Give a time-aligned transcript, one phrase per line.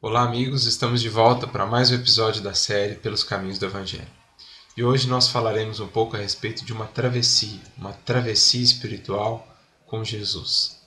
[0.00, 4.06] Olá, amigos, estamos de volta para mais um episódio da série Pelos Caminhos do Evangelho.
[4.76, 9.44] E hoje nós falaremos um pouco a respeito de uma travessia, uma travessia espiritual
[9.88, 10.80] com Jesus.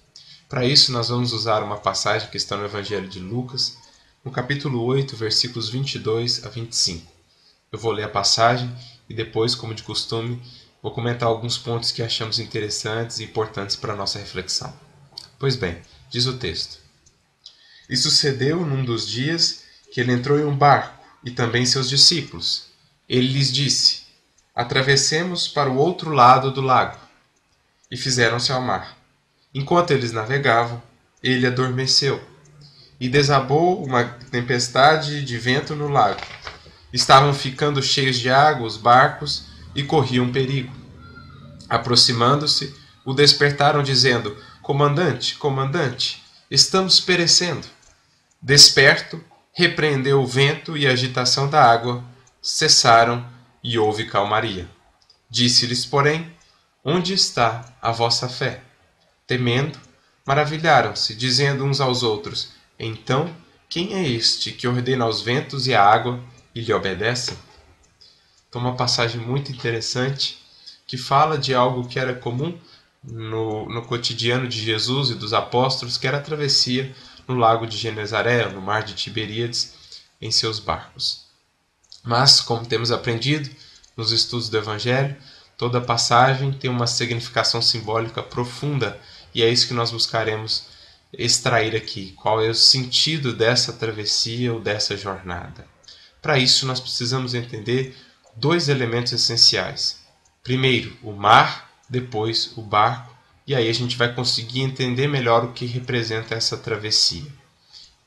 [0.48, 3.78] Para isso, nós vamos usar uma passagem que está no Evangelho de Lucas,
[4.24, 7.12] no capítulo 8, versículos 22 a 25.
[7.70, 8.74] Eu vou ler a passagem
[9.10, 10.42] e depois, como de costume,
[10.82, 14.74] vou comentar alguns pontos que achamos interessantes e importantes para a nossa reflexão.
[15.38, 16.81] Pois bem, diz o texto.
[17.92, 22.68] E sucedeu num dos dias que ele entrou em um barco, e também seus discípulos.
[23.08, 24.04] Ele lhes disse:
[24.56, 26.98] Atravessemos para o outro lado do lago.
[27.92, 28.98] E fizeram-se ao mar.
[29.54, 30.82] Enquanto eles navegavam,
[31.22, 32.24] ele adormeceu.
[32.98, 36.22] E desabou uma tempestade de vento no lago.
[36.94, 40.74] Estavam ficando cheios de água os barcos e corriam perigo.
[41.68, 47.68] Aproximando-se, o despertaram, dizendo: Comandante, comandante, estamos perecendo.
[48.42, 52.04] Desperto, repreendeu o vento e a agitação da água,
[52.42, 53.26] cessaram
[53.64, 54.68] e houve calmaria.
[55.30, 56.34] Disse-lhes, porém,
[56.84, 58.64] Onde está a vossa fé?
[59.28, 59.78] Temendo,
[60.26, 63.32] maravilharam-se, dizendo uns aos outros: Então,
[63.70, 66.20] quem é este que ordena aos ventos e à água
[66.56, 67.38] e lhe obedecem?
[68.50, 70.40] Então, uma passagem muito interessante
[70.88, 72.58] que fala de algo que era comum
[73.04, 76.96] no, no cotidiano de Jesus e dos apóstolos, que era a travessia
[77.32, 79.74] no lago de Genezaré, no mar de Tiberíades,
[80.22, 81.26] em seus barcos.
[82.04, 83.50] Mas, como temos aprendido
[83.96, 85.16] nos estudos do Evangelho,
[85.58, 89.00] toda passagem tem uma significação simbólica profunda
[89.34, 90.68] e é isso que nós buscaremos
[91.14, 92.14] extrair aqui.
[92.14, 95.66] Qual é o sentido dessa travessia ou dessa jornada?
[96.22, 97.96] Para isso, nós precisamos entender
[98.36, 100.02] dois elementos essenciais.
[100.44, 103.11] Primeiro, o mar, depois, o barco
[103.46, 107.26] e aí a gente vai conseguir entender melhor o que representa essa travessia.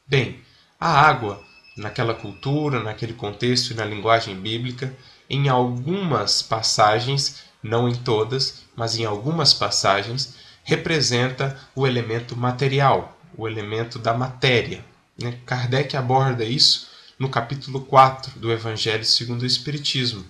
[0.07, 0.41] Bem,
[0.79, 1.43] a água,
[1.77, 4.95] naquela cultura, naquele contexto e na linguagem bíblica,
[5.29, 13.49] em algumas passagens, não em todas, mas em algumas passagens, representa o elemento material, o
[13.49, 14.85] elemento da matéria.
[15.21, 15.39] Né?
[15.45, 20.25] Kardec aborda isso no capítulo 4 do Evangelho segundo o Espiritismo.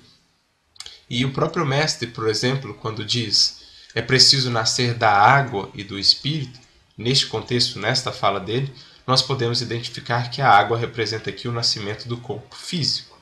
[1.09, 3.64] E o próprio Mestre, por exemplo, quando diz
[3.95, 6.59] é preciso nascer da água e do espírito.
[6.97, 8.73] Neste contexto, nesta fala dele,
[9.07, 13.19] nós podemos identificar que a água representa aqui o nascimento do corpo físico.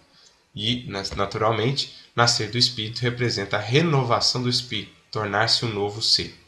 [0.54, 6.38] E, naturalmente, nascer do espírito representa a renovação do espírito, tornar-se um novo ser.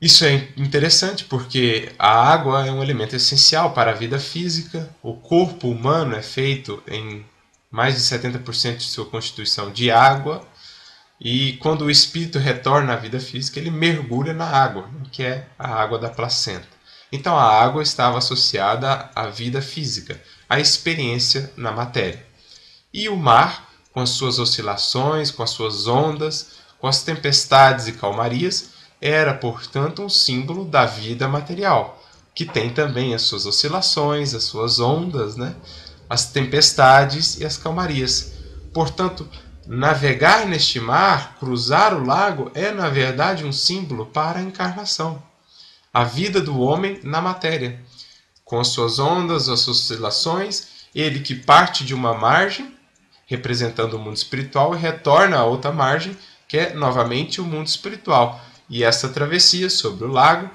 [0.00, 4.88] Isso é interessante porque a água é um elemento essencial para a vida física.
[5.02, 7.24] O corpo humano é feito em
[7.70, 10.42] mais de 70% de sua constituição de água
[11.20, 15.68] e quando o espírito retorna à vida física, ele mergulha na água, que é a
[15.68, 16.66] água da placenta.
[17.12, 22.24] Então a água estava associada à vida física, à experiência na matéria.
[22.92, 27.92] E o mar, com as suas oscilações, com as suas ondas, com as tempestades e
[27.92, 28.70] calmarias,
[29.00, 32.02] era, portanto, um símbolo da vida material,
[32.34, 35.54] que tem também as suas oscilações, as suas ondas, né?
[36.08, 38.32] as tempestades e as calmarias.
[38.72, 39.28] Portanto,
[39.72, 45.22] Navegar neste mar, cruzar o lago, é na verdade um símbolo para a encarnação.
[45.94, 47.80] A vida do homem na matéria,
[48.44, 52.76] com as suas ondas, as suas oscilações, ele que parte de uma margem,
[53.26, 58.40] representando o mundo espiritual, e retorna a outra margem, que é novamente o mundo espiritual.
[58.68, 60.50] E essa travessia sobre o lago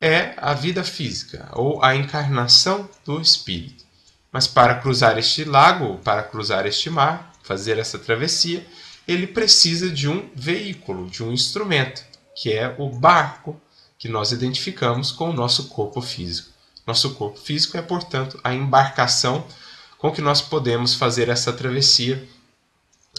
[0.00, 3.84] é a vida física, ou a encarnação do espírito.
[4.32, 8.66] Mas para cruzar este lago, para cruzar este mar, fazer essa travessia,
[9.06, 12.02] ele precisa de um veículo, de um instrumento,
[12.34, 13.60] que é o barco
[13.98, 16.50] que nós identificamos com o nosso corpo físico.
[16.86, 19.46] Nosso corpo físico é, portanto, a embarcação
[19.98, 22.26] com que nós podemos fazer essa travessia,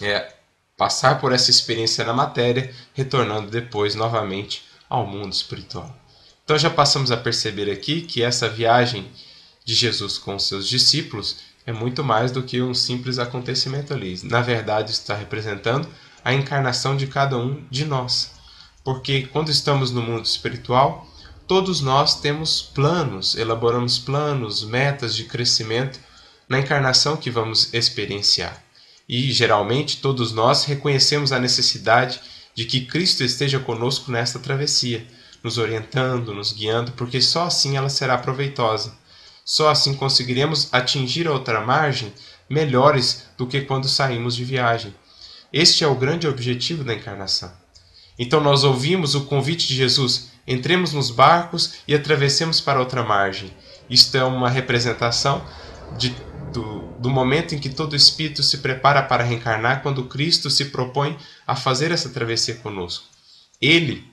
[0.00, 0.34] é,
[0.76, 5.96] passar por essa experiência na matéria, retornando depois novamente ao mundo espiritual.
[6.44, 9.08] Então já passamos a perceber aqui que essa viagem
[9.64, 11.36] de Jesus com seus discípulos
[11.66, 14.18] é muito mais do que um simples acontecimento ali.
[14.24, 15.88] Na verdade, está representando
[16.24, 18.32] a encarnação de cada um de nós.
[18.84, 21.06] Porque quando estamos no mundo espiritual,
[21.46, 26.00] todos nós temos planos, elaboramos planos, metas de crescimento
[26.48, 28.62] na encarnação que vamos experienciar.
[29.08, 32.20] E geralmente todos nós reconhecemos a necessidade
[32.54, 35.06] de que Cristo esteja conosco nesta travessia,
[35.42, 38.96] nos orientando, nos guiando, porque só assim ela será proveitosa.
[39.44, 42.12] Só assim conseguiremos atingir a outra margem
[42.48, 44.94] melhores do que quando saímos de viagem.
[45.52, 47.52] Este é o grande objetivo da encarnação.
[48.18, 53.52] Então nós ouvimos o convite de Jesus: entremos nos barcos e atravessemos para outra margem.
[53.88, 55.44] Isto é uma representação
[55.98, 56.14] de,
[56.52, 61.16] do, do momento em que todo espírito se prepara para reencarnar, quando Cristo se propõe
[61.46, 63.04] a fazer essa travessia conosco.
[63.60, 64.04] Ele,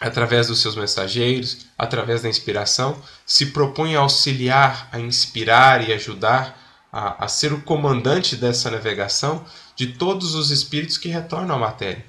[0.00, 6.58] através dos seus mensageiros, através da inspiração, se propõe a auxiliar, a inspirar e ajudar
[6.92, 9.44] a, a ser o comandante dessa navegação
[9.76, 12.04] de todos os espíritos que retornam à matéria.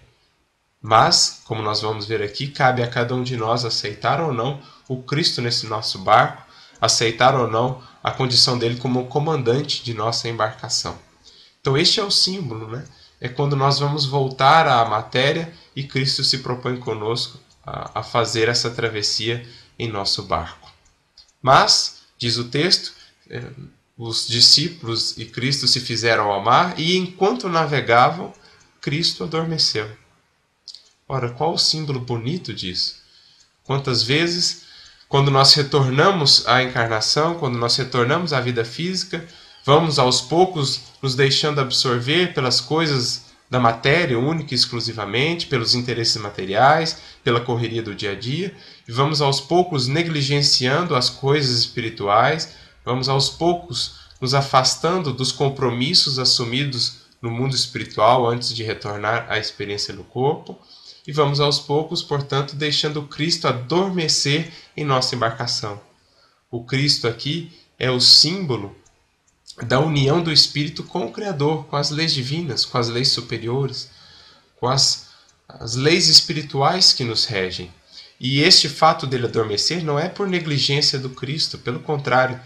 [0.81, 4.61] Mas, como nós vamos ver aqui, cabe a cada um de nós aceitar ou não
[4.87, 6.43] o Cristo nesse nosso barco,
[6.81, 10.97] aceitar ou não a condição dele como comandante de nossa embarcação.
[11.61, 12.83] Então, este é o símbolo, né?
[13.21, 18.69] É quando nós vamos voltar à matéria e Cristo se propõe conosco a, fazer essa
[18.69, 19.47] travessia
[19.79, 20.71] em nosso barco.
[21.41, 22.93] Mas, diz o texto,
[23.29, 23.43] é,
[23.97, 28.33] os discípulos e Cristo se fizeram ao mar e enquanto navegavam,
[28.81, 29.89] Cristo adormeceu.
[31.07, 33.01] Ora, qual o símbolo bonito disso?
[33.63, 34.63] Quantas vezes,
[35.07, 39.25] quando nós retornamos à encarnação, quando nós retornamos à vida física,
[39.65, 43.22] vamos aos poucos nos deixando absorver pelas coisas
[43.53, 48.51] da matéria única e exclusivamente, pelos interesses materiais, pela correria do dia a dia,
[48.87, 56.17] e vamos aos poucos negligenciando as coisas espirituais, vamos aos poucos nos afastando dos compromissos
[56.17, 60.59] assumidos no mundo espiritual antes de retornar à experiência no corpo,
[61.05, 65.79] e vamos aos poucos, portanto, deixando Cristo adormecer em nossa embarcação.
[66.49, 68.75] O Cristo aqui é o símbolo
[69.61, 73.89] da união do Espírito com o Criador, com as leis divinas, com as leis superiores,
[74.59, 75.09] com as,
[75.47, 77.71] as leis espirituais que nos regem.
[78.19, 82.39] E este fato dele adormecer não é por negligência do Cristo, pelo contrário,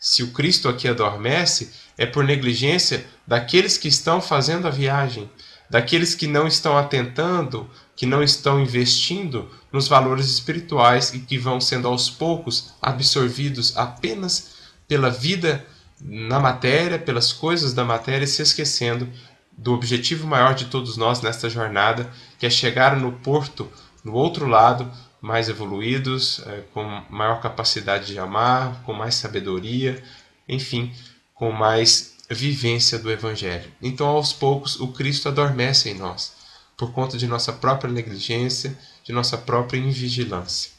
[0.00, 5.30] se o Cristo aqui adormece, é por negligência daqueles que estão fazendo a viagem,
[5.68, 11.60] daqueles que não estão atentando, que não estão investindo nos valores espirituais e que vão
[11.60, 14.50] sendo aos poucos absorvidos apenas
[14.86, 15.66] pela vida
[16.04, 19.08] na matéria, pelas coisas da matéria, se esquecendo
[19.50, 23.70] do objetivo maior de todos nós nesta jornada, que é chegar no porto,
[24.04, 24.90] no outro lado,
[25.20, 30.02] mais evoluídos, é, com maior capacidade de amar, com mais sabedoria,
[30.46, 30.92] enfim,
[31.34, 33.72] com mais vivência do Evangelho.
[33.80, 36.34] Então, aos poucos, o Cristo adormece em nós,
[36.76, 40.72] por conta de nossa própria negligência, de nossa própria invigilância.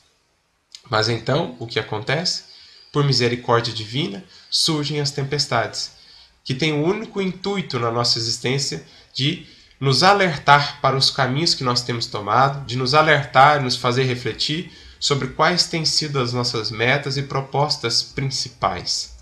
[0.88, 2.55] Mas então, o que acontece?
[2.96, 5.92] Por misericórdia divina, surgem as tempestades,
[6.46, 9.46] que têm o único intuito na nossa existência de
[9.82, 14.72] nos alertar para os caminhos que nós temos tomado, de nos alertar, nos fazer refletir
[14.98, 19.18] sobre quais têm sido as nossas metas e propostas principais.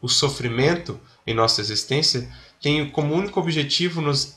[0.00, 2.30] O sofrimento em nossa existência
[2.62, 4.36] tem como único objetivo nos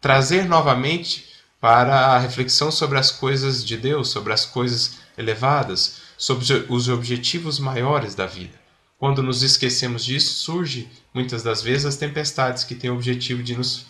[0.00, 1.26] trazer novamente
[1.60, 7.58] para a reflexão sobre as coisas de Deus, sobre as coisas elevadas, sobre os objetivos
[7.58, 8.60] maiores da vida.
[8.98, 13.56] Quando nos esquecemos disso, surge muitas das vezes as tempestades que têm o objetivo de
[13.56, 13.86] nos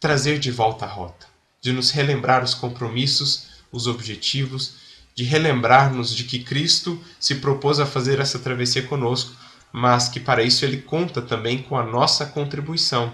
[0.00, 1.26] trazer de volta à rota,
[1.60, 4.76] de nos relembrar os compromissos, os objetivos,
[5.14, 9.36] de relembrar-nos de que Cristo se propôs a fazer essa travessia conosco,
[9.70, 13.12] mas que para isso ele conta também com a nossa contribuição.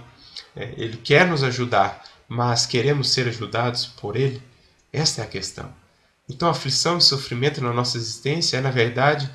[0.55, 4.41] É, ele quer nos ajudar, mas queremos ser ajudados por ele?
[4.93, 5.86] Esta é a questão.
[6.29, 9.31] Então, aflição e sofrimento na nossa existência é, na verdade,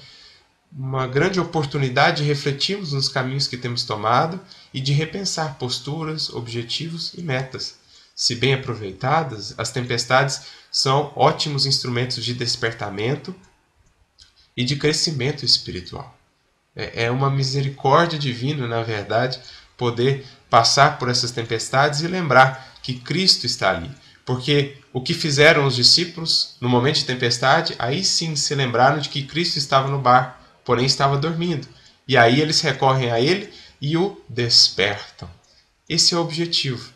[0.72, 4.40] uma grande oportunidade de refletirmos nos caminhos que temos tomado
[4.74, 7.80] e de repensar posturas, objetivos e metas.
[8.16, 13.34] Se bem aproveitadas, as tempestades são ótimos instrumentos de despertamento
[14.56, 16.18] e de crescimento espiritual.
[16.76, 19.40] É, é uma misericórdia divina, na verdade,
[19.78, 23.92] poder passar por essas tempestades e lembrar que Cristo está ali
[24.26, 29.10] porque o que fizeram os discípulos no momento de tempestade, aí sim se lembraram de
[29.10, 31.68] que Cristo estava no bar, porém estava dormindo.
[32.08, 33.52] E aí eles recorrem a ele
[33.82, 35.30] e o despertam.
[35.88, 36.92] Esse é o objetivo.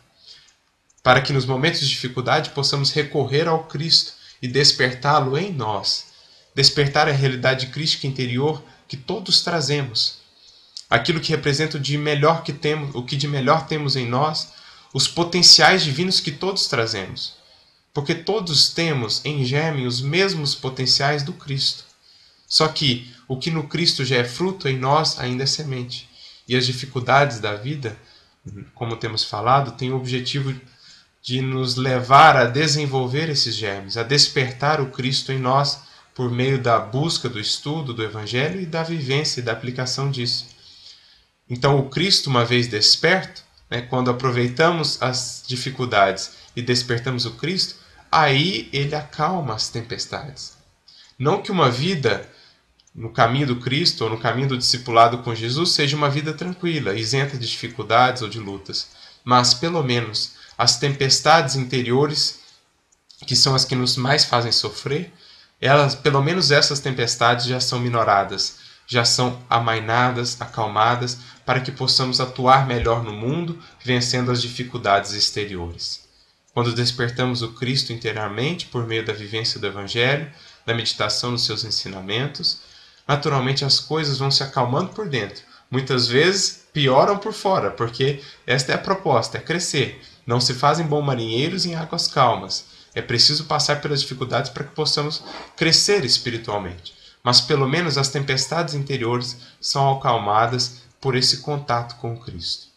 [1.01, 6.05] Para que nos momentos de dificuldade possamos recorrer ao Cristo e despertá-lo em nós.
[6.53, 10.19] Despertar a realidade crística interior que todos trazemos.
[10.89, 14.54] Aquilo que representa o de melhor que temos, o que de melhor temos em nós
[14.95, 17.33] os potenciais divinos que todos trazemos,
[17.93, 21.83] porque todos temos em germe os mesmos potenciais do Cristo.
[22.47, 26.09] Só que o que no Cristo já é fruto, em nós ainda é semente.
[26.47, 27.99] E as dificuldades da vida,
[28.73, 30.55] como temos falado, têm o objetivo
[31.21, 35.77] de nos levar a desenvolver esses germes, a despertar o Cristo em nós
[36.13, 40.47] por meio da busca do estudo do Evangelho e da vivência e da aplicação disso.
[41.49, 47.75] Então, o Cristo, uma vez desperto, né, quando aproveitamos as dificuldades e despertamos o Cristo,
[48.11, 50.57] aí ele acalma as tempestades.
[51.17, 52.29] Não que uma vida
[52.93, 56.93] no caminho do Cristo ou no caminho do discipulado com Jesus seja uma vida tranquila,
[56.93, 58.87] isenta de dificuldades ou de lutas,
[59.23, 62.39] mas pelo menos as tempestades interiores,
[63.27, 65.11] que são as que nos mais fazem sofrer,
[65.59, 68.57] elas, pelo menos essas tempestades já são minoradas,
[68.87, 76.05] já são amainadas, acalmadas, para que possamos atuar melhor no mundo, vencendo as dificuldades exteriores.
[76.53, 80.31] Quando despertamos o Cristo inteiramente por meio da vivência do Evangelho,
[80.65, 82.61] da meditação nos seus ensinamentos,
[83.07, 85.43] naturalmente as coisas vão se acalmando por dentro.
[85.69, 90.01] Muitas vezes pioram por fora, porque esta é a proposta, é crescer.
[90.25, 92.65] Não se fazem bons marinheiros em águas calmas.
[92.95, 95.23] É preciso passar pelas dificuldades para que possamos
[95.57, 96.93] crescer espiritualmente.
[97.21, 102.67] Mas pelo menos as tempestades interiores são acalmadas por esse contato com Cristo.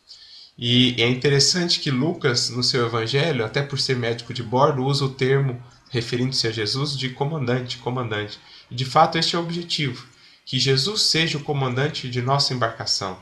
[0.56, 5.04] E é interessante que Lucas, no seu evangelho, até por ser médico de bordo, usa
[5.04, 8.38] o termo referindo-se a Jesus de comandante, comandante.
[8.70, 10.06] E de fato este é o objetivo,
[10.44, 13.18] que Jesus seja o comandante de nossa embarcação,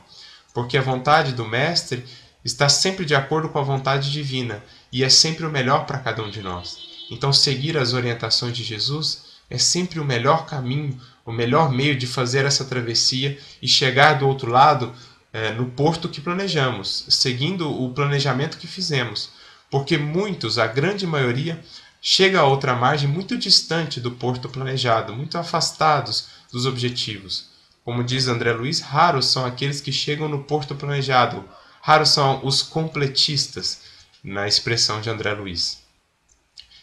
[0.55, 2.05] porque a vontade do mestre
[2.45, 4.63] está sempre de acordo com a vontade divina
[4.93, 6.79] e é sempre o melhor para cada um de nós.
[7.11, 12.07] Então, seguir as orientações de Jesus é sempre o melhor caminho, o melhor meio de
[12.07, 14.95] fazer essa travessia e chegar do outro lado
[15.33, 19.31] é, no porto que planejamos, seguindo o planejamento que fizemos.
[19.71, 21.63] Porque muitos, a grande maioria,
[22.01, 27.51] chega a outra margem muito distante do porto planejado, muito afastados dos objetivos.
[27.85, 31.45] Como diz André Luiz, raros são aqueles que chegam no porto planejado,
[31.87, 33.83] Raros são os completistas,
[34.25, 35.85] na expressão de André Luiz.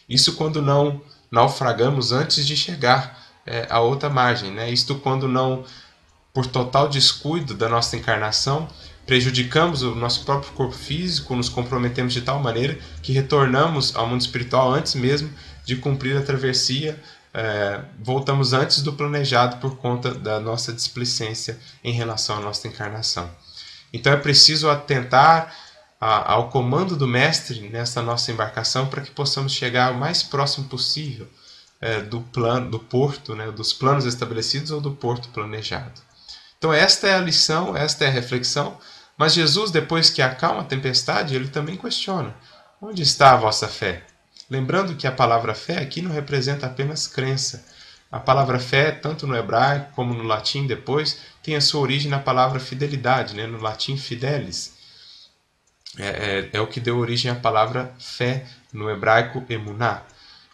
[0.08, 4.70] Isso quando não naufragamos antes de chegar é, à outra margem, né?
[4.70, 5.64] Isto quando não,
[6.32, 8.68] por total descuido da nossa encarnação,
[9.06, 14.20] prejudicamos o nosso próprio corpo físico, nos comprometemos de tal maneira que retornamos ao mundo
[14.20, 15.30] espiritual antes mesmo
[15.64, 17.00] de cumprir a travessia,
[17.32, 23.28] é, voltamos antes do planejado por conta da nossa displicência em relação à nossa encarnação.
[23.92, 25.54] Então é preciso atentar
[26.00, 30.68] a, ao comando do Mestre nessa nossa embarcação para que possamos chegar o mais próximo
[30.68, 31.28] possível
[31.84, 36.00] é, do plano, do porto, né, dos planos estabelecidos ou do porto planejado.
[36.56, 38.78] Então esta é a lição, esta é a reflexão.
[39.18, 42.34] Mas Jesus, depois que acalma a tempestade, ele também questiona:
[42.80, 44.02] onde está a vossa fé?
[44.48, 47.66] Lembrando que a palavra fé aqui não representa apenas crença,
[48.10, 52.18] a palavra fé, tanto no hebraico como no latim depois, tem a sua origem na
[52.18, 53.46] palavra fidelidade, né?
[53.46, 54.72] no latim fidelis.
[55.98, 60.02] É, é, é o que deu origem à palavra fé, no hebraico emuná.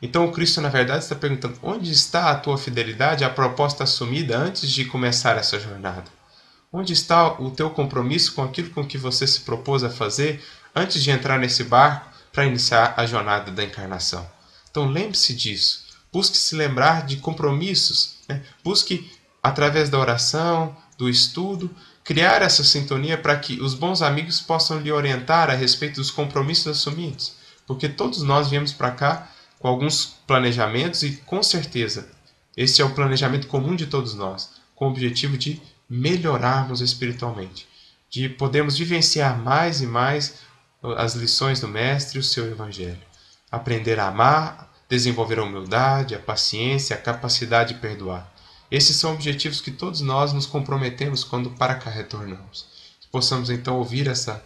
[0.02, 4.38] Então o Cristo, na verdade, está perguntando: onde está a tua fidelidade, a proposta assumida
[4.38, 6.04] antes de começar essa jornada?
[6.73, 10.42] Onde está o teu compromisso com aquilo com que você se propôs a fazer
[10.75, 14.26] antes de entrar nesse barco para iniciar a jornada da encarnação?
[14.71, 15.85] Então lembre-se disso.
[16.12, 18.16] Busque se lembrar de compromissos.
[18.28, 18.42] Né?
[18.62, 19.11] Busque,
[19.42, 21.71] através da oração, do estudo,
[22.04, 26.69] criar essa sintonia para que os bons amigos possam lhe orientar a respeito dos compromissos
[26.69, 27.33] assumidos.
[27.66, 29.28] Porque todos nós viemos para cá
[29.61, 32.09] com alguns planejamentos e, com certeza,
[32.57, 37.69] esse é o planejamento comum de todos nós, com o objetivo de melhorarmos espiritualmente,
[38.09, 40.38] de podermos vivenciar mais e mais
[40.97, 43.02] as lições do Mestre e o seu Evangelho.
[43.52, 48.33] Aprender a amar, desenvolver a humildade, a paciência, a capacidade de perdoar.
[48.71, 52.67] Esses são objetivos que todos nós nos comprometemos quando para cá retornamos.
[52.99, 54.43] Que possamos então ouvir essa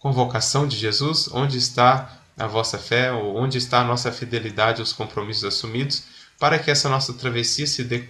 [0.00, 4.92] convocação de Jesus, onde está a vossa fé, ou onde está a nossa fidelidade aos
[4.92, 6.04] compromissos assumidos,
[6.38, 8.08] para que essa nossa travessia se dê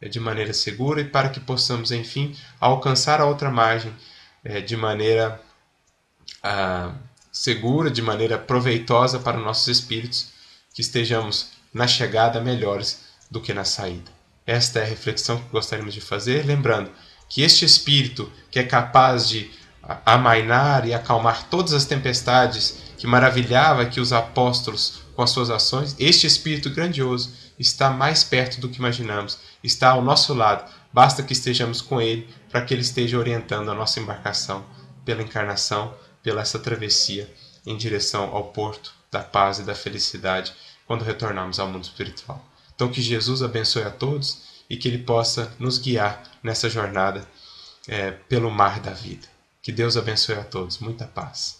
[0.00, 3.92] eh, de maneira segura e para que possamos, enfim, alcançar a outra margem
[4.44, 5.40] é, de maneira
[6.42, 6.94] ah,
[7.32, 10.30] segura, de maneira proveitosa para nossos espíritos
[10.72, 14.10] que estejamos na chegada melhores do que na saída.
[14.46, 16.90] Esta é a reflexão que gostaríamos de fazer, lembrando
[17.28, 19.50] que este Espírito, que é capaz de
[20.04, 25.96] amainar e acalmar todas as tempestades que maravilhava que os apóstolos com as suas ações,
[25.98, 31.32] este Espírito grandioso está mais perto do que imaginamos, está ao nosso lado, basta que
[31.32, 34.64] estejamos com Ele para que Ele esteja orientando a nossa embarcação
[35.04, 37.32] pela encarnação, pela essa travessia
[37.64, 40.52] em direção ao porto da paz e da felicidade
[40.86, 42.44] quando retornarmos ao mundo espiritual.
[42.74, 47.26] Então, que Jesus abençoe a todos e que Ele possa nos guiar nessa jornada
[47.86, 49.26] é, pelo mar da vida.
[49.62, 50.78] Que Deus abençoe a todos.
[50.78, 51.57] Muita paz.